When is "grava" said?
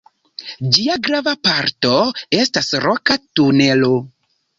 1.07-1.33